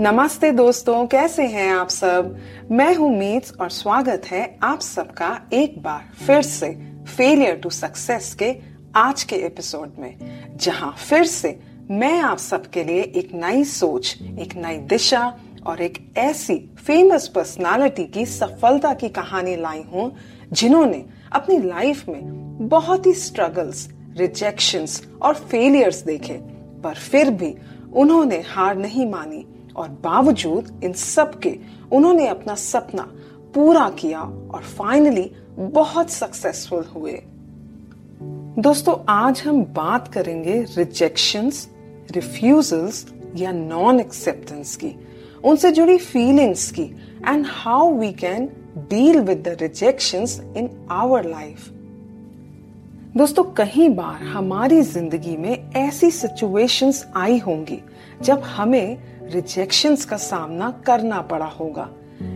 नमस्ते 0.00 0.50
दोस्तों, 0.50 1.06
कैसे 1.06 1.46
हैं 1.46 1.72
आप 1.72 1.88
सब? 1.88 2.36
मैं 2.70 2.94
हूँ 2.94 3.10
मीत 3.16 3.50
और 3.60 3.70
स्वागत 3.70 4.26
है 4.26 4.58
आप 4.62 4.80
सबका 4.80 5.28
एक 5.52 5.76
बार 5.82 6.24
फिर 6.26 6.42
से 6.42 6.70
फेलियर 7.16 7.56
टू 7.56 7.70
सक्सेस 7.70 8.32
के 8.34 8.54
आज 8.96 9.22
के 9.22 9.36
एपिसोड 9.36 9.92
में, 9.98 10.16
जहाँ 10.56 10.94
फिर 11.08 11.24
से 11.24 11.60
मैं 11.90 12.20
आप 12.20 12.38
सबके 12.38 12.84
लिए 12.84 13.02
एक 13.02 13.34
नई 13.34 13.64
सोच, 13.64 14.16
एक 14.22 14.54
नई 14.56 14.78
दिशा 14.86 15.38
और 15.66 15.82
एक 15.82 15.98
ऐसी 16.18 16.58
फ़ेमस 16.86 17.28
पर्सनालिटी 17.28 18.04
की 18.04 18.26
सफलता 18.26 18.94
की 18.94 19.08
कहानी 19.08 19.56
लाई 19.56 19.82
हूँ, 19.92 20.12
जिन्होंने 20.52 21.04
अपनी 21.32 21.58
लाइफ 21.58 22.08
में 22.08 22.68
बहुत 22.68 23.06
ही 23.06 23.14
स्ट्रगल्स 23.14 23.88
रिजेक्शंस 24.16 25.02
और 25.22 25.34
फेलियर्स 25.34 26.02
देखे, 26.02 26.40
पर 26.84 26.94
फिर 26.94 27.30
भी 27.30 27.54
उन्होंने 27.92 28.44
हार 28.48 28.76
नहीं 28.76 29.10
मानी। 29.10 29.46
और 29.76 29.88
बावजूद 29.88 30.80
इन 30.84 30.92
सब 30.92 31.38
के 31.38 31.58
उन्होंने 31.92 32.28
अपना 32.28 32.54
सपना 32.54 33.02
पूरा 33.54 33.88
किया 33.90 34.20
और 34.20 34.62
फाइनली 34.62 35.30
बहुत 35.58 36.10
सक्सेसफुल 36.10 36.84
हुए। 36.84 37.22
दोस्तों, 38.58 38.94
आज 39.08 39.40
हम 39.40 39.62
बात 39.64 40.08
करेंगे 40.08 40.62
रिजेक्शंस 40.78 41.68
रिफ्यूजल्स 42.10 43.06
या 43.36 43.52
नॉन 43.52 44.00
एक्सेप्टेंस 44.00 44.76
की, 44.76 44.94
उनसे 45.44 45.70
जुड़ी 45.72 45.98
फीलिंग्स 45.98 46.70
की 46.70 46.82
and 47.28 47.44
how 47.48 47.92
we 47.94 48.12
can 48.12 48.46
deal 48.78 49.20
with 49.20 49.38
the 49.38 49.56
rejections 49.60 50.40
in 50.56 50.88
our 50.90 51.28
life 51.28 51.70
दोस्तों 53.16 53.42
कई 53.56 53.88
बार 53.88 54.22
हमारी 54.22 54.80
ज़िंदगी 54.82 55.36
में 55.36 55.72
ऐसी 55.76 56.10
सिचुएशंस 56.10 57.04
आई 57.16 57.38
होंगी 57.38 57.78
जब 58.22 58.42
हमें 58.46 58.98
रिजेक्शंस 59.32 60.04
का 60.04 60.16
सामना 60.16 60.70
करना 60.86 61.20
पड़ा 61.20 61.46
होगा। 61.46 61.88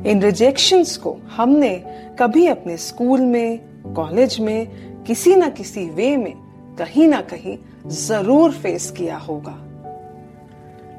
इन 0.06 0.22
रिजेक्शंस 0.22 0.97
को 0.97 1.12
हमने 1.27 1.70
कभी 2.19 2.47
अपने 2.47 2.77
स्कूल 2.77 3.20
में 3.20 3.58
कॉलेज 3.95 4.39
में, 4.41 5.05
किसी 5.05 5.34
न 5.36 5.50
किसी 5.50 5.89
वे 5.91 6.17
में 6.17 6.34
कहीं 6.78 7.06
ना 7.08 7.20
कहीं 7.22 7.56
ज़रूर 7.89 8.52
फेस 8.52 8.91
किया 8.91 9.19
होगा। 9.19 9.56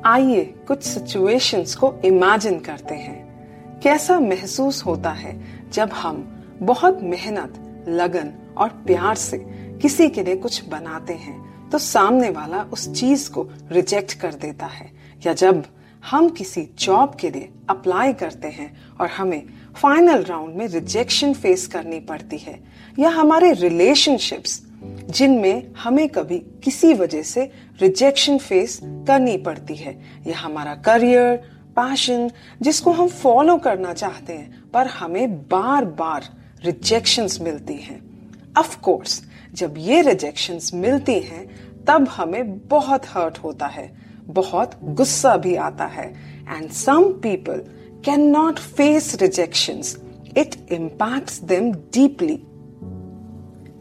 आइए 0.06 0.44
कुछ 0.68 0.84
सिचुएशंस 0.84 1.76
को 1.76 1.94
इमेजिन 2.06 2.60
करते 2.60 2.96
हैं। 2.96 3.80
कैसा 3.84 4.20
महसूस 4.20 4.86
होता 4.86 5.12
है 5.12 5.40
जब 5.74 5.90
हम 5.94 6.26
बहुत 6.62 7.04
मेहनत, 7.04 7.62
लगन 7.88 8.34
और 8.58 8.70
प्यार 8.86 9.16
से 9.16 9.38
किसी 9.82 10.10
के 10.10 10.24
लिए 10.24 10.36
कुछ 10.36 10.68
बनाते 10.70 11.14
हैं 11.14 11.70
तो 11.70 11.78
सामने 11.78 12.30
वाला 12.30 12.62
उस 12.64 12.92
चीज़ 12.94 13.30
को 13.32 13.50
रिजेक्ट 13.72 14.14
कर 14.14 14.34
देता 14.34 14.66
है। 14.66 14.92
या 15.26 15.34
जब 15.34 15.64
हम 16.04 16.30
किसी 16.30 16.68
जॉब 16.80 17.16
के 17.16 17.30
लिए 17.30 17.50
अप्लाई 17.70 18.14
करते 18.14 18.48
हैं 18.48 18.76
और 19.02 19.08
हमें 19.08 19.44
फाइनल 19.76 20.24
राउंड 20.24 20.56
में 20.56 20.68
रिजेक्शन 20.68 21.34
फेस 21.34 21.66
करनी 21.68 22.00
पड़ती 22.00 22.38
है, 22.38 22.60
या 23.00 23.10
हमारे 23.10 23.52
रिलेशनशिप्स 23.54 24.62
जिनमें 25.10 25.74
हमें 25.74 26.08
कभी 26.10 26.38
किसी 26.64 26.94
वजह 26.94 27.22
से 27.24 27.52
रिजेक्शन 27.82 28.38
फेस 28.38 28.80
करनी 28.84 29.38
पड़ती 29.38 29.76
है, 29.76 30.00
या 30.28 30.38
हमारा 30.38 30.76
करियर 30.76 31.36
पैशन 31.78 32.30
जिसको 32.62 32.92
हम 32.92 33.08
फॉलो 33.08 33.58
करना 33.58 33.94
चाहते 33.94 34.34
हैं, 34.34 34.64
पर 34.74 34.88
हमें 34.88 35.38
बार 35.42 35.86
बार 35.86 36.30
रिजेक्शंस 36.66 37.40
मिलती 37.42 37.74
हैं। 37.74 38.00
ऑफ़ 38.58 38.80
कोर्स 38.80 39.22
जब 39.56 39.76
ये 39.78 40.02
रिजेक्शंस 40.02 40.72
मिलती 40.74 41.20
हैं, 41.20 41.46
तब 41.86 42.08
हमें 42.08 42.58
बहुत 42.68 43.06
हर्ट 43.08 43.38
होता 43.38 43.68
है, 43.68 43.92
बहुत 44.26 44.80
गुस्सा 44.84 45.36
भी 45.38 45.56
आता 45.56 45.86
है। 45.86 46.08
And 46.50 46.70
some 46.70 47.04
people 47.14 47.62
can 48.06 48.22
not 48.22 48.60
face 48.60 49.16
rejection 49.22 49.82
it 50.38 50.56
impact 50.72 51.42
them 51.44 51.72
deeply 51.72 52.42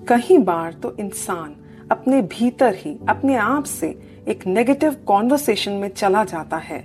कई 0.09 0.39
बार 0.39 0.73
तो 0.73 0.97
इंसान 0.97 1.57
अपने 1.91 2.21
भीतर 2.23 2.75
ही, 2.75 2.99
अपने 3.09 3.37
आप 3.37 3.65
से 3.65 3.87
एक 4.29 4.47
नेगेटिव 4.47 4.95
कॉन्वर्सेशन 5.07 5.73
में 5.73 5.89
चला 5.89 6.25
जाता 6.25 6.57
है, 6.57 6.85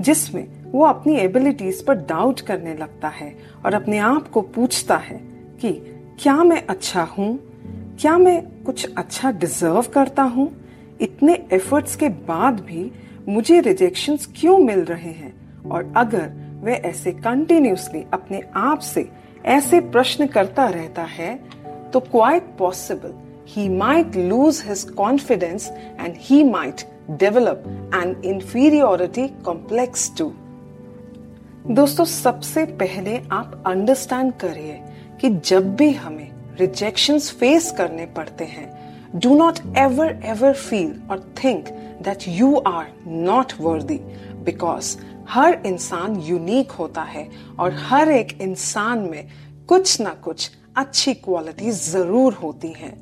जिसमें 0.00 0.46
वो 0.72 0.84
अपनी 0.84 1.16
एबिलिटीज 1.16 1.84
पर 1.84 1.94
डाउट 1.94 2.40
करने 2.40 2.74
लगता 2.74 3.08
है 3.08 3.36
और 3.64 3.74
अपने 3.74 3.98
आप 3.98 4.28
को 4.28 4.40
पूछता 4.40 4.96
है 4.96 5.20
कि, 5.60 5.72
क्या 6.20 6.36
मैं 6.44 6.66
अच्छा 6.66 7.02
हूँ? 7.02 7.38
क्या 7.98 8.18
मैं 8.18 8.62
कुछ 8.62 8.94
अच्छा 8.96 9.30
डिजर्व 9.32 9.82
करता 9.82 10.22
हूँ? 10.22 10.50
इतने 11.00 11.32
एफर्ट्स 11.52 11.96
के 11.96 12.08
बाद 12.08 12.60
भी 12.60 12.92
मुझे 13.28 13.60
रिजेक्शन 13.60 14.16
क्यों 14.16 14.58
मिल 14.58 14.80
रहे 14.80 15.10
हैं? 15.10 15.32
और 15.70 15.92
अगर 15.96 16.30
वह 16.64 16.72
ऐसे 16.72 17.12
कंटिन्यूसली 17.12 18.04
अपने 18.12 18.42
आप 18.56 18.78
से 18.78 19.08
ऐसे 19.46 19.80
प्रश्न 19.80 20.26
करता 20.26 20.68
रहता 20.68 21.02
है 21.02 21.34
तो 21.92 22.00
quite 22.00 22.54
possible 22.58 23.14
he 23.48 23.68
might 23.68 24.16
lose 24.16 24.62
his 24.66 24.82
confidence 24.82 25.68
and 26.00 26.14
he 26.18 26.42
might 26.44 26.88
develop 27.10 27.64
an 27.94 28.22
inferiority 28.24 29.28
complex 29.28 30.10
too 30.18 30.32
दोस्तों, 31.70 32.04
सबसे 32.04 32.64
पहले 32.64 33.20
आप 33.32 33.62
अंडरस्टैंड 33.66 34.32
करिए 34.32 34.80
कि 35.20 35.30
जब 35.30 35.76
भी 35.76 35.90
हमें 35.92 36.37
रिजेक्शंस 36.60 37.30
फेस 37.30 37.70
करने 37.78 38.06
पड़ते 38.06 38.44
हैं। 38.44 38.68
Do 39.16 39.36
not 39.38 39.58
ever 39.78 40.20
ever 40.24 40.52
feel 40.54 40.94
और 41.10 41.34
think 41.40 41.68
that 42.02 42.24
you 42.30 42.50
are 42.68 42.88
not 43.26 43.54
worthy, 43.60 43.98
because 44.48 44.96
हर 45.28 45.62
इंसान 45.66 46.16
यूनिक 46.20 46.70
होता 46.70 47.02
है 47.02 47.28
और 47.58 47.74
हर 47.78 48.10
एक 48.10 48.40
इंसान 48.42 48.98
में 48.98 49.28
कुछ 49.68 50.00
ना 50.00 50.10
कुछ 50.24 50.50
अच्छी 50.76 51.14
क्वालिटी 51.14 51.70
ज़रूर 51.70 52.34
होती 52.34 52.72
हैं। 52.72 52.92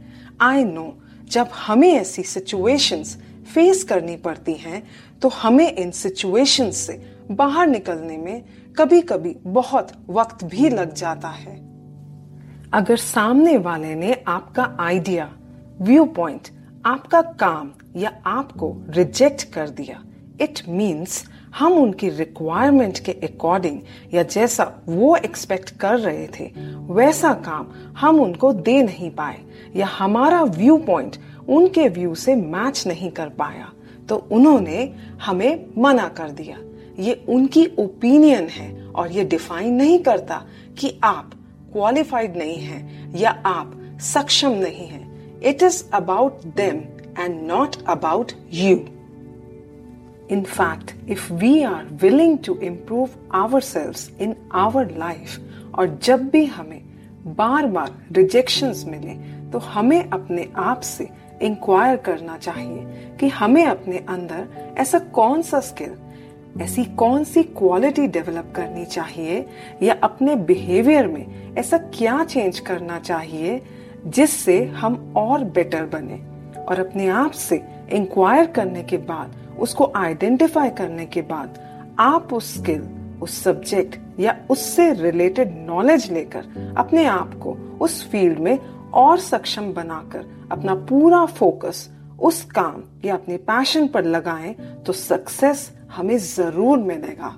आई 0.40 0.64
नो 0.64 0.92
जब 1.30 1.48
हमें 1.66 1.92
ऐसी 1.92 2.22
सिचुएशंस 2.22 3.16
फेस 3.54 3.82
करनी 3.84 4.16
पड़ती 4.16 4.54
हैं 4.54 4.82
तो 5.22 5.28
हमें 5.28 5.72
इन 5.72 5.90
सिचुएशंस 5.90 6.76
से 6.76 7.00
बाहर 7.30 7.66
निकलने 7.66 8.16
में 8.18 8.42
कभी 8.78 9.00
कभी 9.02 9.36
बहुत 9.46 9.92
वक्त 10.10 10.44
भी 10.44 10.68
लग 10.70 10.94
जाता 10.94 11.28
है। 11.28 11.54
अगर 12.72 12.96
सामने 12.96 13.56
वाले 13.56 13.94
ने 13.94 14.12
आपका 14.28 14.76
आइडिया 14.80 15.28
व्यू 15.80 16.04
पॉइंट 16.04 16.48
आपका 16.86 17.20
काम 17.22 17.70
या 17.96 18.12
आपको 18.26 18.72
रिजेक्ट 18.88 19.42
कर 19.52 19.68
दिया 19.68 20.02
इट 20.40 20.60
मीन्स 20.68 21.24
हम 21.58 21.72
उनकी 21.72 22.08
रिक्वायरमेंट 22.08 22.98
के 22.98 23.12
अकॉर्डिंग 23.12 23.78
या 24.14 24.22
जैसा 24.22 24.64
वो 24.88 25.14
एक्सपेक्ट 25.16 25.70
कर 25.70 25.98
रहे 25.98 26.26
थे, 26.26 26.44
वैसा 26.92 27.32
काम 27.34 27.66
हम 27.98 28.20
उनको 28.20 28.52
दे 28.52 28.82
नहीं 28.82 29.10
पाए 29.10 29.40
या 29.76 29.86
हमारा 29.86 30.42
व्यू 30.42 30.76
पॉइंट 30.78 31.16
उनके 31.48 31.88
व्यू 31.88 32.14
से 32.14 32.34
मैच 32.34 32.86
नहीं 32.86 33.10
कर 33.10 33.28
पाया 33.28 33.72
तो 34.08 34.16
उन्होंने 34.32 34.94
हमें 35.22 35.66
मना 35.78 36.08
कर 36.08 36.30
दिया। 36.30 36.58
ये 37.02 37.24
उनकी 37.28 37.66
ओपिनियन 37.78 38.48
है 38.48 38.86
और 38.86 39.12
ये 39.12 39.24
डिफाइन 39.24 39.74
नहीं 39.74 39.98
करता 39.98 40.42
कि 40.78 40.98
आप 41.04 41.30
क्वालिफाइड 41.76 42.36
नहीं 42.36 42.58
हैं 42.58 43.12
या 43.16 43.30
आप 43.46 43.72
सक्षम 44.02 44.52
नहीं 44.60 44.86
हैं 44.88 45.04
It 45.42 45.62
is 45.62 45.84
about 45.92 46.56
them 46.56 46.78
and 47.14 47.46
not 47.46 47.76
about 47.86 48.34
you. 48.50 48.76
In 50.28 50.44
fact, 50.44 50.94
if 51.06 51.30
we 51.30 51.62
are 51.62 51.84
willing 52.00 52.38
to 52.38 52.58
improve 52.60 53.16
ourselves 53.32 54.10
in 54.18 54.34
our 54.54 54.84
life 54.96 55.38
और 55.74 55.98
जब 56.02 56.28
भी 56.30 56.44
हमें 56.46 56.80
बार 57.36 57.66
बार 57.66 57.92
रिजेक्शंस 58.12 58.84
मिले 58.88 59.14
तो 59.50 59.58
हमें 59.58 60.10
अपने 60.10 60.48
आप 60.56 60.80
से 60.80 61.08
इंक्वायर 61.42 61.96
करना 62.06 62.36
चाहिए 62.38 63.16
कि 63.20 63.28
हमें 63.28 63.64
अपने 63.66 63.98
अंदर 64.08 64.74
ऐसा 64.78 64.98
कौन 64.98 65.42
सा 65.42 65.60
स्किल 65.60 65.94
ऐसी 66.62 66.84
कौन 66.84 67.24
सी 67.24 67.42
क्वालिटी 67.42 68.06
डेवलप 68.06 68.52
करनी 68.56 68.84
चाहिए 68.84 69.46
या 69.82 69.96
अपने 70.02 70.36
बिहेवियर 70.36 71.06
में 71.06 71.56
ऐसा 71.56 71.78
क्या 71.78 72.24
चेंज 72.24 72.58
करना 72.58 72.98
चाहिए 72.98 73.62
जिससे 74.06 74.64
हम 74.64 75.14
और 75.16 75.44
बेटर 75.44 75.86
बने 75.86 76.36
और 76.62 76.80
अपने 76.80 77.08
आप 77.08 77.30
से 77.30 77.62
इंक्वायर 77.92 78.46
करने 78.46 78.82
के 78.82 78.96
बाद, 78.96 79.56
उसको 79.58 79.92
आइडेंटिफाई 79.96 80.70
करने 80.70 81.06
के 81.06 81.22
बाद, 81.22 81.58
आप 81.98 82.32
उस 82.32 82.60
स्किल 82.60 82.88
उस 83.22 83.42
सब्जेक्ट 83.42 84.20
या 84.20 84.36
उससे 84.50 84.92
रिलेटेड 84.92 85.66
नॉलेज 85.66 86.12
लेकर 86.12 86.74
अपने 86.76 87.04
आप 87.04 87.34
को 87.34 87.78
उस 87.80 88.10
फ़ील्ड 88.10 88.38
में 88.38 88.58
और 88.94 89.18
सक्षम 89.18 89.72
बनाकर 89.72 90.48
अपना 90.52 90.74
पूरा 90.74 91.24
फोकस 91.24 91.90
उस 92.20 92.44
काम 92.44 92.82
या 93.04 93.14
अपने 93.14 93.36
पैशन 93.36 93.88
पर 93.88 94.04
लगाएँ 94.04 94.54
तो 94.86 94.92
सक्सेस 94.92 95.75
हमें 95.90 96.16
ज़रूर 96.18 96.78
मिलेगा। 96.78 97.34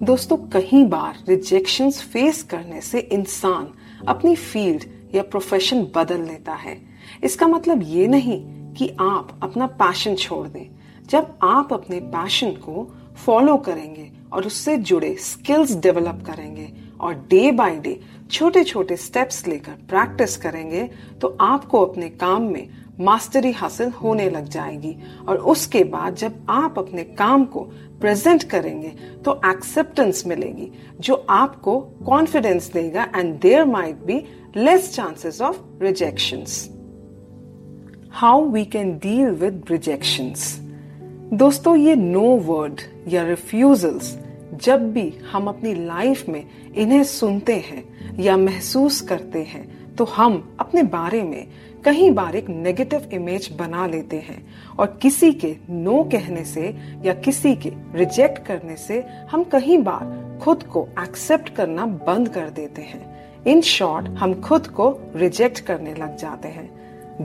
दोस्तों 0.00 0.36
कई 0.52 0.84
बार 0.86 1.16
रिजेक्शन 1.28 1.90
फेस 1.90 2.42
करने 2.42 2.80
से 2.80 2.98
इंसान 3.00 3.68
अपनी 4.08 4.34
फ़ील्ड 4.36 4.84
या 5.14 5.22
प्रोफेशन 5.24 5.82
बदल 5.96 6.20
लेता 6.22 6.54
है। 6.54 6.76
इसका 7.24 7.46
मतलब 7.48 7.82
ये 7.84 8.06
नहीं 8.06 8.40
कि 8.74 8.88
आप 9.00 9.38
अपना 9.42 9.66
पैशन 9.78 10.14
छोड़ 10.16 10.46
दें। 10.48 10.68
जब 11.04 11.38
आप 11.42 11.72
अपने 11.72 12.00
पैशन 12.10 12.50
को 12.58 12.86
फॉलो 13.16 13.56
करेंगे 13.58 14.10
और 14.32 14.46
उससे 14.46 14.76
जुड़े 14.78 15.14
स्किल्स 15.20 15.74
डेवलप 15.76 16.22
करेंगे 16.26 16.68
और 17.00 17.14
डे 17.30 17.50
बाय 17.52 17.76
डे 17.76 17.98
छोटे 18.30 18.62
छोटे 18.64 18.96
स्टेप्स 18.96 19.46
लेकर 19.46 19.72
प्रैक्टिस 19.88 20.36
करेंगे 20.36 20.82
तो 21.20 21.36
आपको 21.40 21.84
अपने 21.84 22.08
काम 22.10 22.42
में 22.42 22.68
मास्टरी 23.00 23.52
हासिल 23.52 23.90
होने 23.92 24.28
लग 24.30 24.48
जाएगी। 24.48 24.96
और 25.28 25.36
उसके 25.36 25.82
बाद 25.84 26.14
जब 26.16 26.46
आप 26.50 26.78
अपने 26.78 27.04
काम 27.04 27.44
को 27.44 27.60
प्रेजेंट 28.00 28.42
करेंगे 28.44 28.88
तो 29.24 29.40
एक्सेप्टेंस 29.46 30.22
मिलेगी, 30.26 30.70
जो 31.00 31.14
आपको 31.30 31.80
कॉन्फिडेंस 32.06 32.70
देगा 32.72 33.08
and 33.16 33.34
there 33.40 33.64
might 33.64 34.04
be 34.04 34.24
less 34.56 34.94
chances 34.94 35.40
of 35.40 35.60
rejections 35.82 36.68
how 38.10 38.48
we 38.50 38.64
can 38.64 38.92
deal 38.98 39.30
with 39.30 39.64
rejections 39.70 40.56
दोस्तों, 41.32 41.76
ये 41.76 41.94
नो 41.94 42.22
वर्ड 42.36 42.80
या 43.08 43.26
रिफ्यूजल्स 43.26 44.16
जब 44.54 44.92
भी 44.92 45.12
हम 45.32 45.48
अपनी 45.48 45.74
लाइफ 45.86 46.28
में 46.28 46.44
इन्हें 46.76 47.02
सुनते 47.04 47.54
हैं 47.54 48.16
या 48.18 48.36
महसूस 48.36 49.00
करते 49.00 49.42
हैं 49.42 49.87
तो 49.98 50.04
हम 50.04 50.56
अपने 50.60 50.82
बारे 50.82 51.22
में 51.22 51.46
कहीं 51.84 52.10
बार 52.10 52.36
एक 52.36 52.48
नेगेटिव 52.48 53.08
इमेज 53.12 53.48
बना 53.58 53.86
लेते 53.86 54.16
हैं 54.16 54.42
और 54.78 54.98
किसी 55.02 55.32
के 55.32 55.56
नो 55.70 56.02
कहने 56.04 56.44
से 56.44 56.66
या 57.04 57.14
किसी 57.14 57.54
के 57.56 57.72
रिजेक्ट 57.94 58.38
करने 58.46 58.76
से 58.76 59.00
हम 59.30 59.44
कई 59.44 59.76
बार 59.76 60.38
खुद 60.42 60.62
को 60.62 60.86
एक्सेप्ट 61.00 61.48
करना 61.48 61.86
बंद 61.86 62.28
कर 62.28 62.50
देते 62.50 62.82
हैं। 62.82 63.44
इन 63.44 63.60
शॉर्ट 63.60 64.08
हम 64.08 64.34
खुद 64.40 64.66
को 64.66 64.88
रिजेक्ट 65.16 65.60
करने 65.60 65.94
लग 65.94 66.16
जाते 66.16 66.48
हैं। 66.48 66.68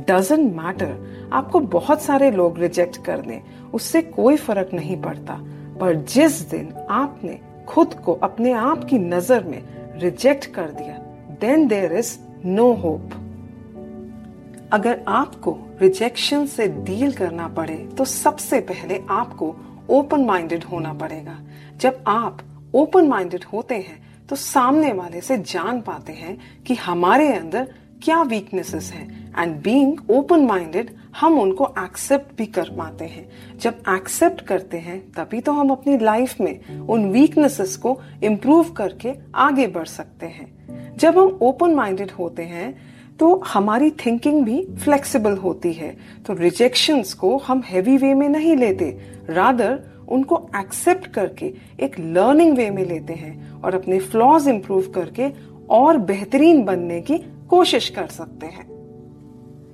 डजेंट 0.08 0.56
मैटर 0.56 1.30
आपको 1.34 1.60
बहुत 1.60 2.02
सारे 2.02 2.32
लोग 2.32 2.60
रिजेक्ट 2.60 2.98
कर 3.06 3.22
दें 3.22 3.40
उससे 3.74 4.02
कोई 4.02 4.36
फ़र्क 4.38 4.74
नहीं 4.74 5.02
पड़ता। 5.02 5.40
पर 5.80 5.96
जिस 6.10 6.42
दिन 6.50 6.74
आपने 6.90 7.40
खुद 7.68 7.94
को 7.94 8.14
अपने 8.24 8.52
आप 8.52 8.84
की 8.84 9.00
नज़र 9.00 9.44
में 9.44 9.62
रिजेक्ट 10.00 10.54
कर 10.54 10.70
दिया 10.72 10.98
then 11.42 11.68
there 11.68 11.94
is 11.94 12.18
no 12.46 12.72
hope. 12.74 13.12
अगर 14.74 15.04
आपको 15.08 15.58
रिजेक्शन 15.82 16.46
से 16.46 16.68
डील 16.68 17.12
करना 17.12 17.48
पड़े 17.48 17.76
तो 17.98 18.06
सबसे 18.06 18.60
पहले 18.62 19.02
आपको 19.10 19.56
ओपन 19.90 20.26
माइंडेड 20.26 20.64
होना 20.64 20.94
पड़ेगा। 20.94 21.38
जब 21.78 22.04
आप 22.08 22.42
ओपन 22.74 23.08
माइंडेड 23.08 23.44
होते 23.54 23.76
हैं 23.76 24.02
तो 24.30 24.36
सामने 24.36 24.92
वाले 24.94 25.22
से 25.22 25.38
जान 25.38 25.82
पाते 25.82 26.14
हैं 26.14 26.38
कि 26.64 26.76
हमारे 26.76 27.32
अंदर 27.34 27.74
क्या 28.04 28.22
वीकनेसेस 28.24 28.92
हैं 28.92 29.34
एंड 29.42 29.62
बीइंग 29.64 30.10
ओपन 30.10 30.46
माइंडेड 30.46 30.92
हम 31.20 31.40
उनको 31.40 31.68
एक्सेप्ट 31.80 32.38
भी 32.38 32.46
कर 32.46 32.70
पाते 32.70 33.06
हैं। 33.06 33.28
जब 33.60 33.82
एक्सेप्ट 33.90 34.42
करते 34.42 34.78
हैं, 34.78 35.00
तभी 35.12 35.42
तो 35.42 35.52
हम 35.52 35.70
अपनी 35.70 35.98
लाइफ 35.98 36.40
में 36.42 36.80
उन 36.80 37.06
वीकनेसेस 37.12 37.76
को 37.76 38.00
इम्प्रूव 38.24 38.70
करके 38.72 39.14
आगे 39.36 39.68
बढ़ 39.68 39.86
सकते 39.86 40.26
हैं। 40.26 40.98
जब 40.98 41.18
हम 41.18 41.38
ओपन 41.42 41.76
माइंडेड 41.76 42.12
होते 42.12 42.44
हैं 42.44 42.76
तो 43.20 43.36
हमारी 43.48 43.90
थिंकिंग 43.92 44.44
भी 44.44 44.66
फ्लेक्सिबल 44.84 45.38
होती 45.38 45.74
है। 45.74 45.96
तो 46.26 46.34
रिजेक्शंस 46.34 47.14
को 47.14 47.38
हम 47.38 47.62
हैवी 47.62 47.98
वे 47.98 48.14
में 48.14 48.28
नहीं 48.30 48.56
लेते 48.56 48.90
रादर 49.30 49.80
उनको 50.08 50.50
एक्सेप्ट 50.56 51.08
करके 51.08 51.54
एक 51.80 52.00
लर्निंग 52.00 52.58
वे 52.58 52.70
में 52.70 52.86
लेते 52.86 53.14
हैं 53.14 53.62
और 53.62 53.76
अपने 53.76 54.00
फ्लॉज 54.00 54.48
इम्प्रूव 54.48 54.92
करके 54.92 55.30
और 55.70 55.98
बेहतरीन 55.98 56.64
बनने 56.64 57.02
की 57.02 57.18
कोशिश 57.50 57.90
कर 57.90 58.08
सकते 58.08 58.46
हैं। 58.46 58.73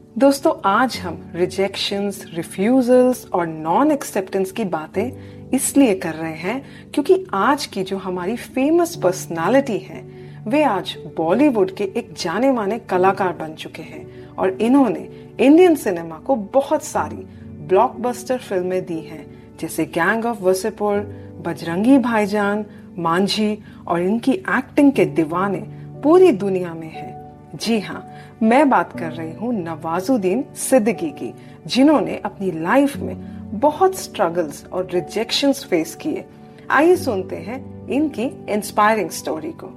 दोस्तों, 0.10 0.52
आज 0.66 0.96
हम 0.98 1.18
रिजेक्शंस 1.36 2.24
रिफ्यूजल्स 2.34 3.26
और 3.34 3.46
नॉन 3.48 3.92
एक्सेप्टेंस 3.92 4.52
की 4.52 4.64
बातें 4.66 5.50
इसलिए 5.54 5.94
कर 5.96 6.14
रहे 6.14 6.34
हैं 6.34 6.92
क्योंकि 6.94 7.18
आज 7.34 7.66
की 7.66 7.84
जो 7.84 7.98
हमारी 7.98 8.36
फ़ेमस 8.36 8.96
पर्सनालिटी 8.96 9.78
है, 9.80 10.02
वे 10.48 10.64
आज 10.64 10.96
बॉलीवुड 11.18 11.76
के 11.76 11.84
एक 11.96 12.14
जाने 12.14 12.52
माने 12.52 12.80
कलाकार 12.80 13.34
बन 13.34 13.54
चुके 13.54 13.82
हैं 13.82 14.36
और 14.36 14.50
इन्होंने 14.52 15.08
इंडियन 15.40 15.76
सिनेमा 15.76 16.18
को 16.18 16.36
बहुत 16.54 16.84
सारी 16.84 17.26
ब्लॉकबस्टर 17.68 18.38
फ़िल्में 18.40 18.86
दी 18.86 19.00
हैं, 19.02 19.26
जैसे 19.60 19.86
गैंग 19.88 20.26
ऑफ़ 20.26 20.44
वसेपुर 20.44 21.00
बजरंगी 21.46 21.98
भाईजान, 22.00 22.66
मांझी 22.98 23.58
और 23.88 24.02
इनकी 24.02 24.32
एक्टिंग 24.32 24.92
के 24.92 25.06
दीवाने 25.06 25.64
पूरी 26.04 26.32
दुनिया 26.34 26.74
में 26.74 26.90
हैं। 26.90 27.09
जी 27.56 27.80
हाँ 27.80 28.14
मैं 28.44 28.70
बात 28.70 29.00
कर 29.00 29.12
रही 29.12 29.34
हूँ 29.34 29.54
नवाजुद्दीन 29.64 30.44
सिद्दीकी 30.56 31.10
की 31.10 31.34
जिन्होंने 31.68 32.22
अपनी 32.26 32.52
लाइफ 32.52 32.98
में 32.98 33.16
बहुत 33.60 33.98
स्ट्रगल्स 34.00 34.66
और 34.74 34.90
रिजेक्शंस 34.94 35.66
फेस 35.70 35.96
किए। 35.96 36.26
आइए 36.72 36.96
सुनते 36.96 37.36
हैं 37.36 37.88
इनकी 37.90 38.46
इंस्पायरिंग 38.54 39.10
स्टोरी 39.10 39.52
को। 39.64 39.68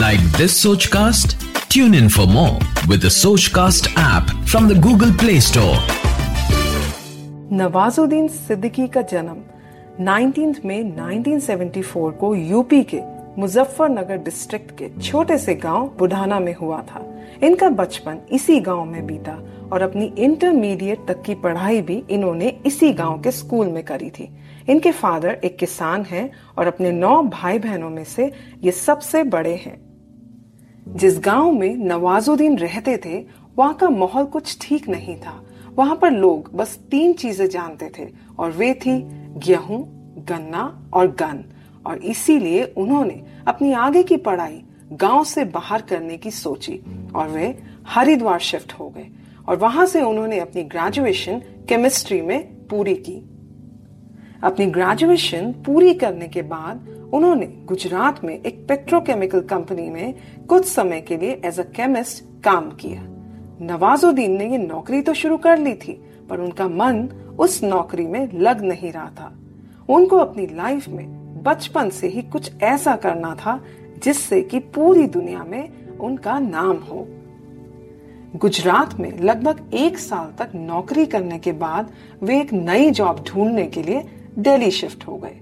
Like 0.00 0.20
this 0.20 0.62
Sochcast 0.86 1.36
tune 1.72 1.94
in 1.94 2.08
for 2.08 2.26
more 2.26 2.88
with 2.88 3.08
Sochcast 3.46 3.90
app 3.98 4.44
from 4.46 4.68
the 4.68 4.80
Google 4.80 5.12
Play 5.12 5.40
Store 5.40 5.76
Nawazuddin 7.52 8.28
Siddiqui 8.28 8.88
का 8.88 9.02
जन्म 9.02 9.36
19 10.04 10.64
मई 10.64 10.82
1974 10.82 12.12
को 12.12 12.34
यूपी 12.34 12.82
के 12.82 13.00
मुजफ्फरनगर 13.38 14.16
डिस्ट्रिक्ट 14.16 14.70
के 14.70 14.88
छोटे 15.00 15.36
से 15.38 15.54
गाँव 15.54 15.86
बुढ़ाना 15.98 16.38
में 16.40 16.54
हुआ 16.54 16.80
था। 16.82 17.04
इनका 17.42 17.68
बचपन 17.70 18.18
इसी 18.32 18.58
गाँव 18.60 18.84
में 18.84 19.06
बीता 19.06 19.32
और 19.72 19.82
अपनी 19.82 20.04
इंटरमीडिएट 20.18 21.06
तक 21.08 21.22
की 21.22 21.34
पढ़ाई 21.34 21.80
भी 21.80 22.02
इन्होंने 22.10 22.48
इसी 22.66 22.92
गाँव 22.92 23.20
के 23.22 23.30
स्कूल 23.30 23.68
में 23.68 23.82
करी 23.84 24.10
थी। 24.10 24.28
इनके 24.68 24.92
फादर 24.92 25.40
एक 25.44 25.56
किसान 25.58 26.02
हैं 26.02 26.30
और 26.58 26.66
अपने 26.66 26.90
नौ 26.92 27.22
भाई 27.22 27.58
बहनों 27.58 27.90
में 27.90 28.04
से 28.04 28.30
ये 28.64 28.70
सबसे 28.70 29.22
बड़े 29.24 29.54
हैं। 29.56 29.76
जिस 30.86 31.18
गाँव 31.18 31.52
में 31.52 31.76
नवाजुद्दीन 31.76 32.58
रहते 32.58 32.96
थे, 32.96 33.18
वहाँ 33.56 33.74
का 33.74 33.90
माहौल 33.90 34.24
कुछ 34.24 34.56
ठीक 34.60 34.88
नहीं 34.88 35.16
था। 35.16 35.42
वहाँ 35.74 35.96
पर 35.96 36.10
लोग 36.10 36.50
बस 36.54 36.78
तीन 36.90 37.12
चीज़ें 37.12 37.48
जानते 37.48 37.90
थे 37.98 38.08
और 38.38 38.50
वे 38.50 38.72
थी 38.74 38.98
गेहूँ, 39.46 39.80
गन्ना 40.28 40.90
और 40.94 41.06
गन। 41.06 41.44
और 41.88 41.98
इसीलिए 41.98 42.64
उन्होंने 42.76 43.22
अपनी 43.48 43.72
आगे 43.72 44.02
की 44.02 44.16
पढ़ाई 44.16 44.62
गाँव 44.92 45.24
से 45.24 45.44
बाहर 45.44 45.82
करने 45.82 46.16
की 46.16 46.30
सोची 46.30 46.80
और 47.14 47.28
वे 47.28 47.58
हरिद्वार 47.86 48.38
शिफ्ट 48.40 48.72
हो 48.72 48.88
गए 48.88 49.06
और 49.48 49.56
वहाँ 49.56 49.86
से 49.86 50.02
उन्होंने 50.02 50.38
अपनी 50.38 50.62
ग्रेजुएशन 50.64 51.42
केमिस्ट्री 51.68 52.20
में 52.20 52.66
पूरी 52.66 52.94
की। 52.94 53.16
अपनी 54.42 54.66
ग्रेजुएशन 54.66 55.52
पूरी 55.66 55.94
करने 55.94 56.28
के 56.28 56.42
बाद 56.42 56.88
उन्होंने 57.14 57.46
गुजरात 57.64 58.24
में 58.24 58.34
एक 58.34 58.66
पेट्रोकेमिकल 58.68 59.40
कंपनी 59.40 59.88
में 59.90 60.14
कुछ 60.48 60.66
समय 60.66 61.00
के 61.00 61.16
लिए 61.16 61.40
एज 61.44 61.60
अ 61.60 61.62
केमिस्ट 61.76 62.24
काम 62.44 62.70
किया। 62.70 63.02
नवाजुद्दीन 63.66 64.36
ने 64.36 64.50
ये 64.50 64.58
नौकरी 64.58 65.00
तो 65.02 65.14
शुरू 65.14 65.36
कर 65.36 65.58
ली 65.58 65.72
थी, 65.74 65.92
पर 66.30 66.40
उनका 66.40 66.68
मन 66.68 67.08
उस 67.38 67.62
नौकरी 67.64 68.06
में 68.06 68.28
लग 68.32 68.60
नहीं 68.60 68.92
रहा 68.92 69.10
था। 69.10 69.32
उनको 69.88 70.16
अपनी 70.16 70.46
लाइफ 70.46 70.88
में 70.88 71.17
बचपन 71.42 71.90
से 71.90 72.08
ही 72.08 72.22
कुछ 72.22 72.50
ऐसा 72.62 72.94
करना 72.96 73.34
था 73.34 73.60
जिससे 74.04 74.40
कि 74.42 74.58
पूरी 74.74 75.06
दुनिया 75.06 75.44
में 75.44 75.98
उनका 75.98 76.38
नाम 76.38 76.76
हो। 76.82 77.06
गुजरात 78.36 78.94
में 79.00 79.10
लगभग 79.18 79.70
एक 79.74 79.98
साल 79.98 80.32
तक 80.38 80.50
नौकरी 80.54 81.04
करने 81.06 81.38
के 81.38 81.52
बाद 81.54 81.92
वे 82.22 82.40
एक 82.40 82.52
नई 82.52 82.90
जॉब 82.90 83.24
ढूँढने 83.28 83.66
के 83.66 83.82
लिए 83.82 84.02
दिल्ली 84.38 84.70
शिफ्ट 84.70 85.06
हो 85.06 85.16
गए। 85.16 85.38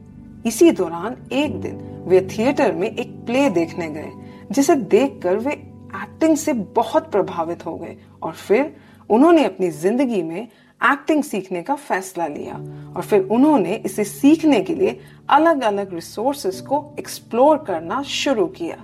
इसी 0.47 0.71
दौरान 0.71 1.17
एक 1.33 1.61
दिन 1.61 1.79
वे 2.07 2.21
थिएटर 2.31 2.73
में 2.73 2.89
एक 2.89 3.15
प्ले 3.27 3.49
देखने 3.51 3.89
गए, 3.91 4.11
जिसे 4.53 4.75
देखकर 4.75 5.37
वे 5.37 5.53
एक्टिंग 5.53 6.37
से 6.37 6.53
बहुत 6.53 7.11
प्रभावित 7.11 7.67
हो 7.67 7.75
गए 7.77 7.97
और 8.23 8.33
फिर 8.33 8.75
उन्होंने 9.11 9.45
अपनी 9.45 9.71
ज़िंदगी 9.71 10.23
में 10.23 10.49
एक्टिंग 10.81 11.23
सीखने 11.23 11.63
का 11.63 11.75
फैसला 11.75 12.27
लिया 12.27 12.55
और 12.97 13.03
फिर 13.03 13.21
उन्होंने 13.23 13.75
इसे 13.77 14.05
सीखने 14.05 14.61
के 14.61 14.75
लिए 14.75 14.99
अलग 15.29 15.63
अलग 15.63 15.95
रिसोर्सेस 15.95 16.61
को 16.61 16.95
एक्सप्लोर 16.99 17.57
करना 17.59 18.03
शुरू 18.03 18.47
किया। 18.47 18.77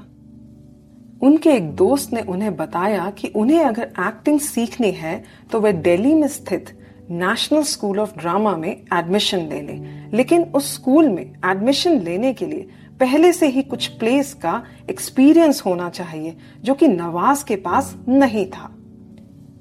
उनके 1.22 1.50
एक 1.50 1.70
दोस्त 1.70 2.12
ने 2.12 2.22
उन्हें 2.22 2.56
बताया 2.56 3.10
कि 3.10 3.28
उन्हें 3.28 3.64
अगर 3.64 3.92
एक्टिंग 4.00 4.40
सीखनी 4.40 4.90
है 4.90 5.24
तो 5.52 5.60
वे 5.60 5.72
दिल्ली 5.72 6.14
में 6.14 6.28
स्थित 6.28 6.78
नेशनल 7.10 7.62
स्कूल 7.62 7.98
ऑफ़ 8.00 8.18
ड्रामा 8.18 8.56
में 8.56 8.70
एडमिशन 8.70 9.38
ले 9.38 9.60
ले। 9.60 9.74
लेकिन 10.16 10.42
उस 10.42 10.74
स्कूल 10.74 11.08
में 11.08 11.22
एडमिशन 11.22 12.00
लेने 12.00 12.32
के 12.32 12.46
लिए 12.46 12.68
पहले 13.00 13.32
से 13.32 13.46
ही 13.46 13.62
कुछ 13.62 13.86
प्लेस 13.86 14.34
का 14.34 14.62
एक्सपीरियंस 14.90 15.62
होना 15.66 15.88
चाहिए, 15.90 16.36
जो 16.60 16.74
कि 16.74 16.88
नवाज़ 16.88 17.44
के 17.44 17.56
पास 17.56 17.96
नहीं 18.08 18.46
था। 18.46 18.76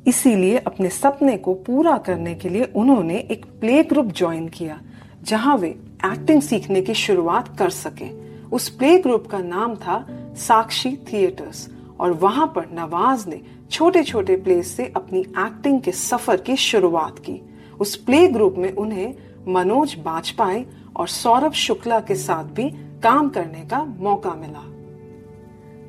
इसीलिए 0.08 0.58
अपने 0.58 0.89
सपने 0.89 1.38
को 1.38 1.53
पूरा 1.53 1.98
करने 1.98 2.34
के 2.36 2.50
लिए 2.50 2.63
उन्होंने 2.75 3.17
एक 3.31 3.46
प्ले 3.60 3.84
ग्रुप 3.84 4.05
ज्वाइन 4.05 4.48
किया, 4.48 4.79
जहाँ 5.24 5.58
वे 5.58 5.70
एक्टिंग 6.05 6.41
सीखने 6.41 6.81
की 6.81 6.93
शुरुआत 6.93 7.58
कर 7.58 7.70
सके। 7.70 8.10
उस 8.50 8.70
प्ले 8.70 8.98
ग्रुप 8.98 9.27
का 9.27 9.39
नाम 9.39 9.75
था 9.75 10.05
साक्षी 10.38 10.96
थिएटर्स, 11.13 11.70
और 12.00 12.12
वहाँ 12.12 12.48
पर 12.55 12.70
नवाज़ 12.74 13.27
ने 13.29 13.41
छोटे 13.72 14.03
छोटे 14.03 14.36
प्ले 14.36 14.62
से 14.63 14.91
अपनी 14.96 15.20
एक्टिंग 15.20 15.81
के 15.81 15.91
सफ़र 15.91 16.38
की 16.38 16.55
शुरुआत 16.55 17.20
की। 17.20 17.39
उस 17.79 17.96
प्ले 17.96 18.27
ग्रुप 18.27 18.55
में 18.58 18.72
उन्हें 18.74 19.13
मनोज 19.48 19.96
बाजपाई 19.96 20.65
और 20.96 21.08
सौरभ 21.08 21.53
शुक्ला 21.53 22.00
के 22.00 22.15
साथ 22.15 22.43
भी 22.43 22.70
काम 23.03 23.29
करने 23.29 23.65
का 23.65 23.84
मौका 24.00 24.34
मिला। 24.36 24.71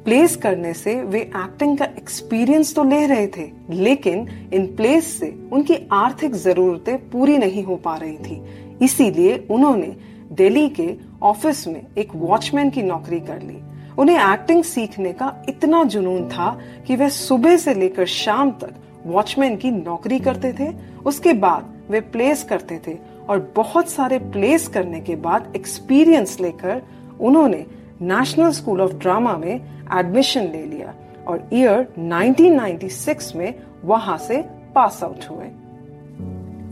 प्लेस 0.05 0.35
करने 0.37 0.73
से 0.75 0.95
वे 1.03 1.21
एक्टिंग 1.21 1.77
का 1.79 1.85
एक्सपीरियंस 1.85 2.75
तो 2.75 2.85
ले 2.85 3.05
रहे 3.07 3.27
थे, 3.27 3.51
लेकिन 3.71 4.29
इन 4.55 4.67
प्लेस 4.77 5.07
से 5.19 5.31
उनकी 5.53 5.77
आर्थिक 5.93 6.35
जरूरतें 6.35 6.97
पूरी 7.11 7.37
नहीं 7.39 7.63
हो 7.65 7.77
पा 7.77 7.97
रही 7.97 8.17
थी। 8.19 8.43
इसीलिए 8.83 9.37
उन्होंने 9.51 9.95
दिल्ली 10.33 10.69
के 10.71 10.89
ऑफ़िस 11.23 11.67
में 11.69 11.83
एक 11.99 12.15
वॉचमैन 12.15 12.71
की 12.71 12.83
नौकरी 12.83 13.21
कर 13.21 13.43
ली। 13.43 13.59
उन्हें 13.99 14.17
एक्टिंग 14.17 14.63
सीखने 14.65 15.13
का 15.13 15.35
इतना 15.49 15.83
जुनून 15.85 16.29
था 16.29 16.51
कि 16.87 16.97
वे 16.97 17.09
सुबह 17.11 17.57
से 17.57 17.75
लेकर 17.75 18.07
शाम 18.07 18.51
तक 18.53 18.75
वॉचमैन 19.07 19.57
की 19.57 19.71
नौकरी 19.71 20.19
करते 20.19 20.53
थे, 20.53 20.69
उसके 21.05 21.33
बाद 21.35 21.73
वे 21.91 22.01
प्लेस 22.01 22.43
करते 22.45 22.81
थे 22.87 22.97
और 23.29 23.53
बहुत 23.57 23.91
सारे 23.91 24.19
प्लेस 24.19 24.67
करने 24.69 25.01
के 25.01 25.17
बाद 25.19 25.53
एक्सपीरियंस 25.57 26.41
लेकर 26.41 26.83
उन्होंने 27.21 27.65
नेशनल 28.03 28.51
स्कूल 28.51 28.81
ऑफ़ 28.81 28.93
ड्रामा 28.93 29.37
में 29.37 29.61
एडमिशन 29.99 30.41
ले 30.41 30.65
लिया 30.67 30.95
और 31.29 31.49
ईयर 31.53 31.95
1996 31.99 33.37
में 33.37 33.55
वहाँ 33.85 34.19
से 34.19 34.43
पास 34.75 35.03
आउट 35.03 35.25
हुए। 35.31 35.51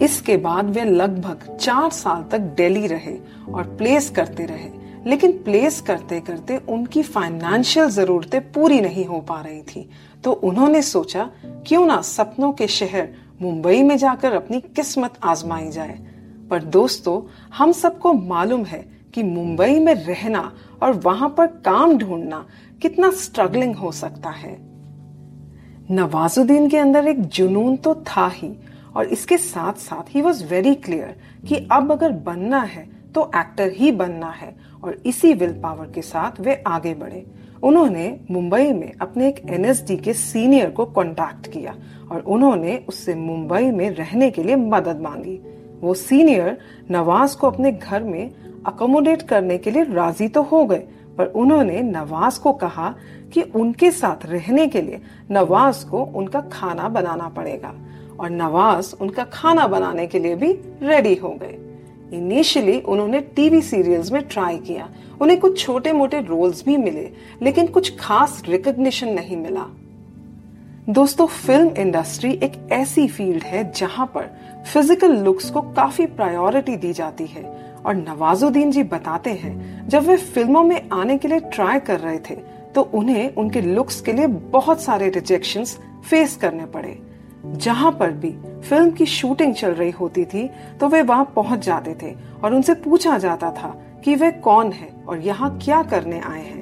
इसके 0.04 0.36
बाद 0.36 0.64
वे 0.64 0.84
लगभग 0.84 1.56
चार 1.56 1.90
साल 1.90 2.24
तक 2.32 2.38
दिल्ली 2.38 2.86
रहे 2.86 3.18
और 3.54 3.62
प्लेस 3.62 4.10
करते 4.10 4.46
रहे, 4.46 4.70
लेकिन 5.06 5.32
प्लेस 5.32 5.80
करते 5.80 6.20
करते 6.20 6.56
उनकी 6.56 7.02
फाइनेंशियल 7.02 7.88
जरूरतें 7.88 8.52
पूरी 8.52 8.80
नहीं 8.80 9.04
हो 9.04 9.20
पा 9.20 9.40
रही 9.40 9.62
थी। 9.62 9.90
तो 10.24 10.32
उन्होंने 10.32 10.82
सोचा, 10.82 11.30
क्यों 11.66 11.86
ना 11.86 12.00
सपनों 12.00 12.52
के 12.52 12.66
शहर 12.66 13.08
मुंबई 13.42 13.82
में 13.82 13.96
जाकर 13.96 14.32
अपनी 14.32 14.60
किस्मत 14.60 15.14
आजमाई 15.24 15.68
जाए। 15.68 15.98
पर 16.50 16.62
दोस्तों, 16.62 17.22
हम 17.56 17.72
सबको 17.72 18.12
मालूम 18.12 18.64
है 18.64 18.99
कि 19.14 19.22
मुंबई 19.22 19.78
में 19.78 19.94
रहना 19.96 20.52
और 20.82 20.92
वहाँ 21.04 21.28
पर 21.38 21.46
काम 21.64 21.96
ढूंढना 21.98 22.44
कितना 22.82 23.10
स्ट्रगलिंग 23.12 23.74
हो 23.76 23.92
सकता 23.92 24.30
है। 24.30 24.56
नवाजुद्दीन 25.90 26.68
के 26.68 26.78
अंदर 26.78 27.08
एक 27.08 27.20
जुनून 27.20 27.76
तो 27.76 27.94
था 28.08 28.26
ही, 28.28 28.52
और 28.96 29.06
इसके 29.06 29.36
साथ 29.36 29.80
साथ 29.80 30.14
ही 30.14 30.22
वॉज़ 30.22 30.44
वेरी 30.44 30.74
क्लियर 30.74 31.16
कि 31.48 31.66
अब 31.72 31.92
अगर 31.92 32.12
बनना 32.22 32.60
है 32.62 32.88
तो 33.14 33.30
एक्टर 33.36 33.72
ही 33.72 33.92
बनना 33.92 34.30
है, 34.30 34.54
और 34.84 34.98
इसी 35.06 35.32
विल 35.34 35.52
पावर 35.52 35.86
के 35.86 36.02
साथ 36.02 36.40
वे 36.40 36.62
आगे 36.66 36.94
बढ़े। 36.94 37.24
उन्होंने 37.62 38.20
मुंबई 38.30 38.72
में 38.72 38.92
अपने 39.00 39.28
एक 39.28 39.40
एनएसडी 39.50 39.96
के 39.96 40.12
सीनियर 40.14 40.70
को 40.70 40.84
कांटेक्ट 40.86 41.46
किया, 41.46 41.74
और 42.10 42.20
उन्होंने 42.20 42.76
उससे 42.88 43.14
मुंबई 43.14 43.70
में 43.70 43.88
रहने 43.90 44.30
के 44.30 44.42
लिए 44.42 44.56
मदद 44.56 45.00
मांगी। 45.00 45.38
वो 45.80 45.94
सीनियर 45.94 46.58
नवाज़ 46.90 47.36
को 47.36 47.46
अपने 47.46 47.72
घर 47.72 48.02
में 48.02 48.30
अकोमोडेट 48.66 49.22
करने 49.22 49.58
के 49.58 49.70
लिए 49.70 49.84
राज़ी 49.84 50.28
तो 50.28 50.42
हो 50.42 50.64
गए, 50.64 50.82
पर 51.18 51.26
उन्होंने 51.26 51.80
नवाज़ 51.82 52.40
को 52.40 52.52
कहा 52.54 52.94
कि 53.32 53.42
उनके 53.42 53.90
साथ 53.90 54.26
रहने 54.26 54.66
के 54.66 54.80
लिए 54.82 55.00
नवाज़ 55.30 55.84
को 55.86 56.02
उनका 56.16 56.40
खाना 56.52 56.88
बनाना 56.88 57.28
पड़ेगा 57.28 57.72
और 58.20 58.30
नवाज़ 58.30 58.94
उनका 59.00 59.24
खाना 59.24 59.66
बनाने 59.66 60.06
के 60.06 60.18
लिए 60.18 60.34
भी 60.34 60.52
रेडी 60.82 61.14
हो 61.14 61.28
गए। 61.42 61.58
इनिशियली 62.12 62.78
उन्होंने 62.80 63.20
टीवी 63.36 63.60
सीरियल्स 63.62 64.12
में 64.12 64.22
ट्राई 64.22 64.56
किया। 64.58 64.88
उन्हें 65.20 65.38
कुछ 65.40 65.58
छोटे 65.58 65.92
मोटे 65.92 66.20
रोल्स 66.20 66.64
भी 66.64 66.76
मिले, 66.76 67.10
लेकिन 67.42 67.66
कुछ 67.66 67.96
खास 67.98 68.42
रिकग्निशन 68.48 69.08
नहीं 69.08 69.36
मिला। 69.36 69.66
दोस्तों 70.88 71.26
फ़िल्म 71.26 71.68
इंडस्ट्री 71.78 72.32
एक 72.34 72.52
ऐसी 72.72 73.06
फ़ील्ड 73.08 73.42
है 73.42 73.70
जहाँ 73.72 74.06
पर 74.14 74.30
फ़िज़िकल 74.72 75.16
लुक्स 75.16 75.50
को 75.50 75.60
काफ़ी 75.72 76.06
प्रायोरिटी 76.08 76.76
दी 76.76 76.92
जाती 76.92 77.26
है। 77.26 77.42
और 77.86 77.94
नवाजुद्दीन 77.96 78.70
जी 78.70 78.82
बताते 78.84 79.30
हैं, 79.32 79.88
जब 79.88 80.06
वे 80.06 80.16
फ़िल्मों 80.16 80.62
में 80.62 80.88
आने 80.92 81.18
के 81.18 81.28
लिए 81.28 81.40
ट्राई 81.54 81.80
कर 81.80 82.00
रहे 82.00 82.18
थे 82.30 82.34
तो 82.74 82.82
उन्हें 82.94 83.34
उनके 83.34 83.60
लुक्स 83.60 84.00
के 84.00 84.12
लिए 84.12 84.26
बहुत 84.26 84.80
सारे 84.80 85.08
रिजेक्शंस 85.08 85.78
फेस 86.10 86.36
करने 86.36 86.66
पड़े। 86.66 86.98
जहाँ 87.46 87.90
पर 87.92 88.10
भी 88.12 88.30
फ़िल्म 88.68 88.90
की 88.90 89.06
शूटिंग 89.06 89.54
चल 89.54 89.72
रही 89.72 89.90
होती 89.90 90.24
थी 90.24 90.48
तो 90.80 90.88
वे 90.88 91.02
वहाँ 91.02 91.32
पहुँच 91.36 91.64
जाते 91.66 91.96
थे 92.02 92.14
और 92.42 92.54
उनसे 92.54 92.74
पूछा 92.74 93.16
जाता 93.18 93.50
था 93.52 93.76
कि 94.04 94.14
वे 94.14 94.30
कौन 94.40 94.72
है 94.72 94.90
और 95.08 95.18
यहाँ 95.18 95.58
क्या 95.64 95.82
करने 95.82 96.20
आए 96.20 96.44
हैं। 96.44 96.58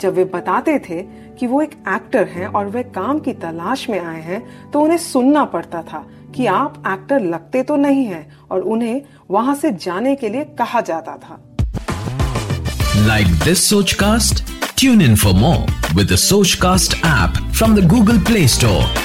जब 0.00 0.14
वे 0.14 0.24
बताते 0.24 0.78
थे 0.78 1.02
कि 1.38 1.46
वो 1.46 1.60
एक 1.62 1.72
एक्टर 1.88 2.26
हैं 2.28 2.46
और 2.46 2.68
वे 2.68 2.82
काम 2.84 3.18
की 3.18 3.32
तलाश 3.32 3.88
में 3.90 3.98
आए 4.00 4.20
हैं 4.22 4.42
तो 4.70 4.80
उन्हें 4.80 4.98
सुनना 4.98 5.44
पड़ता 5.44 5.82
था 5.82 6.06
कि 6.34 6.46
आप 6.46 6.82
एक्टर 6.88 7.20
लगते 7.20 7.62
तो 7.62 7.76
नहीं 7.76 8.04
हैं 8.04 8.36
और 8.50 8.60
उन्हें 8.60 9.02
वहाँ 9.30 9.54
से 9.54 9.70
जाने 9.70 10.14
के 10.14 10.28
लिए 10.28 10.44
कहा 10.44 10.80
जाता 10.80 11.16
था। 11.16 11.56
Like 13.06 13.26
this 13.26 13.70
Sochcast 13.92 14.44
tune 14.78 15.02
in 15.02 15.16
for 15.16 15.32
more 15.32 15.94
with 15.96 16.16
Sochcast 16.54 16.94
app 16.94 17.52
from 17.52 17.74
the 17.74 17.88
Google 17.88 18.18
Play 18.18 18.48
Store 18.48 19.02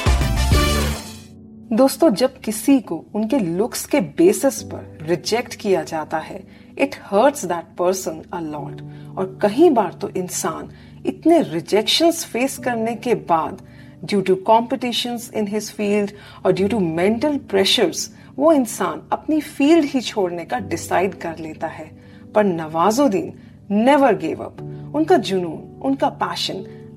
दोस्तों 1.73 2.09
जब 2.09 2.39
किसी 2.39 2.79
को 2.79 3.05
उनके 3.15 3.39
लुक्स 3.39 3.85
के 3.85 4.01
बेसिस 4.01 4.61
पर 4.61 4.97
रिजेक्ट 5.01 5.55
किया 5.55 5.83
जाता 5.83 6.17
है 6.17 6.47
it 6.77 6.95
hurts 7.03 7.45
that 7.45 7.65
person 7.77 8.21
a 8.33 8.39
lot 8.39 8.81
और 9.17 9.39
कई 9.41 9.69
बार 9.69 9.93
तो 9.93 10.09
इंसान 10.09 10.69
इतने 11.05 11.41
रिजेक्शंस 11.41 12.25
फेस 12.25 12.57
करने 12.57 12.95
के 12.95 13.13
बाद 13.13 13.61
due 14.05 14.21
to 14.21 14.35
competition 14.35 15.19
in 15.35 15.47
his 15.47 15.71
field 15.71 16.11
और 16.45 16.51
ड्यू 16.51 16.67
टू 16.67 16.79
मेंटल 16.79 17.37
प्रेशर्स 17.37 18.15
वो 18.35 18.51
इंसान 18.53 19.01
अपनी 19.11 19.41
फ़ील्ड 19.41 19.85
ही 19.85 20.01
छोड़ने 20.01 20.45
का 20.45 20.59
डिसाइड 20.59 21.15
कर 21.15 21.37
लेता 21.37 21.67
है। 21.67 21.91
पर 22.35 22.43
नवाजुद्दीन 22.43 23.33
नेवर 23.71 24.15
गेव 24.15 24.43
अप 24.43 24.61
उनका 24.95 25.17
जुनून, 25.17 25.81
उनका 25.81 26.09
पैशन 26.09 26.55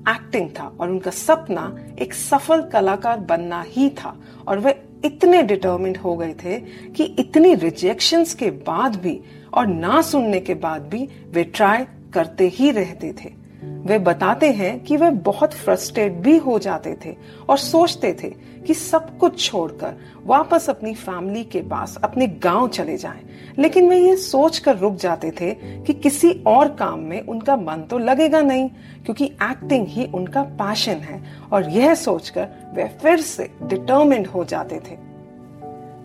एक्टिंग 0.09 0.49
था 0.49 0.77
और 0.79 0.89
उनका 0.89 1.11
सपना 1.11 1.77
एक 1.99 2.13
सफल 2.13 2.61
कलाकार 2.61 3.19
बनना 3.19 3.61
ही 3.67 3.89
था। 3.89 4.21
और 4.47 4.59
वे 4.59 4.83
इतने 5.05 5.43
डिटर्मिंड 5.43 5.97
हो 5.97 6.17
गए 6.17 6.33
थे 6.33 6.59
कि 6.89 7.03
इतनी 7.03 7.55
रिजेक्शंस 7.55 8.33
के 8.33 8.51
बाद 8.51 8.95
भी 8.95 9.19
और 9.53 9.67
ना 9.67 10.01
सुनने 10.01 10.39
के 10.39 10.53
बाद 10.53 10.81
भी 10.81 11.07
वे 11.31 11.43
ट्राई 11.43 11.85
करते 12.13 12.47
ही 12.47 12.71
रहते 12.71 13.13
थे। 13.13 13.40
वे 13.63 13.99
बताते 13.99 14.51
हैं 14.51 14.83
कि 14.83 14.97
वे 14.97 15.09
बहुत 15.09 15.53
फ्रस्ट्रेट 15.53 16.11
भी 16.11 16.37
हो 16.37 16.59
जाते 16.59 16.97
थे 17.05 17.15
और 17.49 17.57
सोचते 17.57 18.13
थे 18.23 18.29
कि 18.67 18.73
सब 18.73 19.17
कुछ 19.17 19.45
छोड़कर 19.45 19.93
वापस 20.25 20.69
अपनी 20.69 20.93
फैमिली 20.93 21.43
के 21.43 21.61
पास, 21.61 21.97
अपने 22.03 22.27
गाँव 22.27 22.67
चले 22.67 22.97
जाएँ। 22.97 23.21
लेकिन 23.59 23.89
वे 23.89 23.97
ये 23.97 24.15
सोचकर 24.15 24.77
रुक 24.77 24.95
जाते 24.95 25.31
थे 25.31 25.51
कि 25.81 25.93
किसी 25.93 26.43
और 26.47 26.67
काम 26.67 26.99
में 26.99 27.21
उनका 27.21 27.55
मन 27.55 27.87
तो 27.89 27.97
लगेगा 27.97 28.41
नहीं, 28.41 28.69
क्योंकि 29.05 29.25
एक्टिंग 29.25 29.87
ही 29.87 30.05
उनका 30.05 30.43
पैशन 30.43 30.93
है 30.93 31.23
और 31.51 31.69
यह 31.69 31.93
सोचकर 31.93 32.47
वे 32.73 32.87
फिर 33.01 33.21
से 33.21 33.49
डिटर्मिंड 33.63 34.27
हो 34.27 34.45
जाते 34.45 34.75
थे 34.75 35.11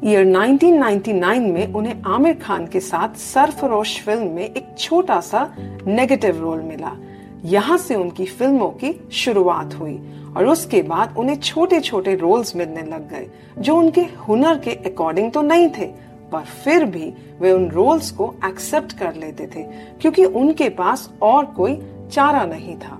ईयर 0.04 0.26
1999 0.26 1.38
में 1.38 1.72
उन्हें 1.72 2.02
आमिर 2.06 2.34
खान 2.34 2.66
के 2.66 2.80
साथ 2.80 3.16
सरफरोश 3.16 4.02
फ़िल्म 4.02 4.26
में 4.26 4.44
एक 4.44 4.74
छोटा 4.78 5.20
सा 5.20 5.54
नेगेटिव 5.86 6.40
रोल 6.40 6.60
मिला 6.60 6.92
यहाँ 7.46 7.76
से 7.78 7.94
उनकी 7.94 8.24
फ़िल्मों 8.26 8.68
की 8.72 8.92
शुरुआत 9.14 9.74
हुई 9.74 9.94
और 10.36 10.46
उसके 10.46 10.80
बाद 10.82 11.14
उन्हें 11.18 11.36
छोटे 11.40 11.80
छोटे 11.80 12.14
रोल्स 12.14 12.54
मिलने 12.56 12.82
लग 12.82 13.08
गए, 13.10 13.26
जो 13.58 13.76
उनके 13.76 14.00
हुनर 14.28 14.58
के 14.58 14.70
अकॉर्डिंग 14.86 15.30
तो 15.32 15.42
नहीं 15.42 15.68
थे, 15.68 15.86
पर 16.32 16.44
फिर 16.64 16.84
भी 16.84 17.12
वे 17.40 17.52
उन 17.52 17.68
रोल्स 17.70 18.10
को 18.10 18.34
एक्सेप्ट 18.44 18.92
कर 18.98 19.14
लेते 19.14 19.46
थे, 19.46 19.62
क्योंकि 20.00 20.24
उनके 20.24 20.68
पास 20.70 21.08
और 21.22 21.44
कोई 21.46 21.76
चारा 22.12 22.44
नहीं 22.44 22.76
था। 22.76 22.98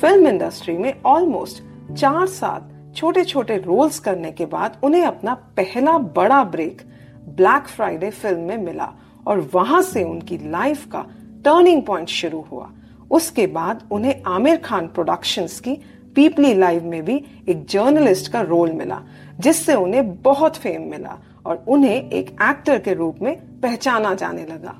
फ़िल्म 0.00 0.28
इंडस्ट्री 0.28 0.76
में 0.78 0.92
ऑलमोस्ट 1.06 1.62
चार 1.94 2.26
साल 2.28 2.92
छोटे 2.96 3.24
छोटे 3.24 3.56
रोल्स 3.56 3.98
करने 3.98 4.32
के 4.32 4.46
बाद 4.46 4.78
उन्हें 4.84 5.04
अपना 5.04 5.34
पहला 5.56 5.96
बड़ा 6.16 6.42
ब्रेक 6.46 6.82
ब्लैक 7.28 7.66
फ्राइडे 7.66 8.10
फ़िल्म 8.10 8.40
में 8.40 8.56
मिला 8.56 8.92
और 9.26 9.48
वहाँ 9.54 9.80
से 9.82 10.02
उनकी 10.04 10.38
लाइफ 10.50 10.84
का 10.86 11.04
टर्निंग 11.44 11.82
पॉइंट 11.82 12.08
शुरू 12.08 12.44
हुआ। 12.50 12.70
उसके 13.10 13.46
बाद 13.46 13.88
उन्हें 13.92 14.22
आमिर 14.26 14.56
खान 14.56 14.86
प्रोडक्शंस 14.86 15.60
की 15.60 15.74
पीपली 16.16 16.54
लाइव 16.54 16.84
में 16.84 17.04
भी 17.04 17.16
एक 17.48 17.64
जर्नलिस्ट 17.66 18.32
का 18.32 18.40
रोल 18.40 18.72
मिला, 18.72 19.00
जिससे 19.40 19.74
उन्हें 19.74 20.14
बहुत 20.22 20.56
फेम 20.56 20.90
मिला 20.90 21.18
और 21.46 21.64
उन्हें 21.68 22.10
एक 22.10 22.30
एक्टर 22.42 22.78
के 22.78 22.94
रूप 22.94 23.18
में 23.22 23.34
पहचाना 23.60 24.14
जाने 24.14 24.44
लगा। 24.46 24.74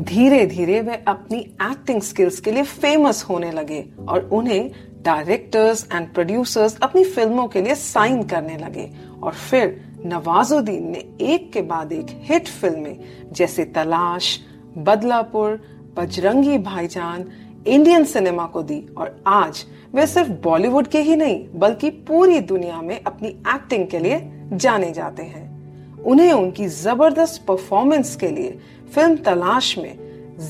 धीरे 0.00 0.44
धीरे 0.46 0.80
वे 0.80 0.94
अपनी 1.08 1.38
एक्टिंग 1.62 2.00
स्किल्स 2.02 2.40
के 2.40 2.52
लिए 2.52 2.62
फ़ेमस 2.62 3.22
होने 3.24 3.50
लगे 3.50 3.84
और 4.08 4.28
उन्हें 4.32 4.70
डायरेक्टर्स 5.02 5.86
एंड 5.92 6.12
प्रोड्यूसर्स 6.14 6.78
अपनी 6.82 7.04
फ़िल्मों 7.04 7.46
के 7.48 7.62
लिए 7.62 7.74
साइन 7.74 8.22
करने 8.22 8.56
लगे 8.56 8.90
और 9.22 9.34
फिर 9.50 9.80
नवाजुद्दीन 10.06 10.90
ने 10.90 11.04
एक 11.26 11.52
के 11.52 11.62
बाद 11.62 11.92
एक 11.92 12.06
हिट 12.30 12.48
फ़िल्में 12.48 12.98
जैसे 13.32 13.64
तलाश, 13.64 14.38
बदलापुर 14.78 15.60
बजरंगी 15.96 16.58
भाईजान 16.58 17.24
इंडियन 17.66 18.04
सिनेमा 18.04 18.46
को 18.46 18.62
दी 18.62 18.80
और 18.98 19.16
आज 19.26 19.64
वे 19.94 20.06
सिर्फ़ 20.06 20.30
बॉलीवुड 20.44 20.86
के 20.86 21.00
ही 21.00 21.16
नहीं, 21.16 21.44
बल्कि 21.54 21.90
पूरी 22.08 22.40
दुनिया 22.40 22.80
में 22.82 23.00
अपनी 23.02 23.28
एक्टिंग 23.28 23.86
के 23.86 23.98
लिए 23.98 24.20
जाने 24.52 24.90
जाते 24.92 25.22
हैं। 25.22 26.02
उन्हें 26.02 26.32
उनकी 26.32 26.66
ज़बरदस्त 26.66 27.44
परफॉर्मेंस 27.46 28.16
के 28.16 28.28
लिए 28.28 28.58
फ़िल्म 28.94 29.16
तलाश 29.16 29.76
में 29.78 29.94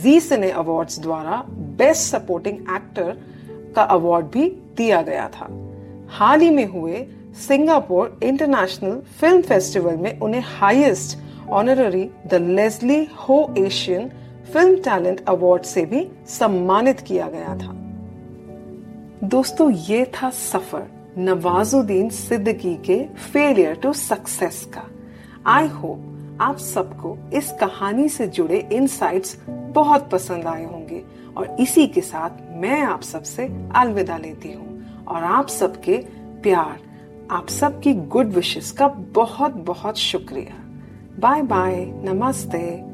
जी 0.03 0.19
सिने 0.21 0.51
अवार्ड्स 0.51 0.99
द्वारा 1.01 1.45
बेस्ट 1.79 2.11
सपोर्टिंग 2.13 2.59
एक्टर 2.77 3.17
का 3.77 3.83
अवार्ड 3.83 4.27
भी 4.27 4.49
दिया 4.77 5.03
गया 5.03 5.29
था। 5.29 5.49
हाल 6.11 6.41
ही 6.41 6.51
में 6.51 6.67
हुए 6.67 7.07
सिंगापुर 7.49 8.19
इंटरनेशनल 8.23 9.01
फ़िल्म 9.21 9.43
फेस्टिवल 9.43 9.97
में 9.97 10.19
उन्हें 10.21 10.43
highest 10.47 11.19
honorary 11.51 12.11
the 12.27 12.35
Leslie 12.35 13.03
Ho 13.21 13.55
Asian 13.59 14.11
film 14.53 14.77
talent 14.77 15.25
award 15.25 15.63
से 15.63 15.85
भी 15.85 16.09
सम्मानित 16.27 17.01
किया 17.01 17.29
गया 17.29 17.57
था। 17.57 17.73
दोस्तों, 19.29 19.71
ये 19.71 20.05
था 20.05 20.31
सफ़र 20.31 21.15
नवाजुद्दीन 21.19 22.11
सिद्दीकी 22.11 22.75
के 22.75 23.05
फेलियर 23.05 23.75
टू 23.75 23.93
सक्सेस 23.93 24.69
का। 24.75 24.83
आई 25.47 25.69
होप 25.69 26.39
आप 26.41 26.57
सबको 26.57 27.19
इस 27.35 27.53
कहानी 27.53 28.09
से 28.09 28.27
जुड़े 28.27 28.69
इनसाइट्स 28.73 29.39
बहुत 29.51 30.11
पसंद 30.11 30.47
आए 30.47 30.65
होंगे 30.65 31.03
और 31.37 31.57
इसी 31.61 31.87
के 31.87 32.01
साथ 32.01 32.31
मैं 32.53 32.83
आप 32.83 33.03
सबसे 33.03 33.47
अलविदा 33.77 34.17
लेती 34.17 34.53
हूँ। 34.53 35.05
और 35.05 35.25
आप 35.25 35.49
सबके 35.49 35.97
प्यार, 36.43 36.81
आप 37.31 37.49
सबकी 37.49 37.95
गुड 37.95 38.27
विशेस 38.27 38.71
का 38.73 38.89
बहुत 38.89 39.53
बहुत 39.53 39.97
शुक्रिया। 39.97 40.61
बाय 41.19 41.43
बाय 41.43 41.85
नमस्ते। 41.87 42.94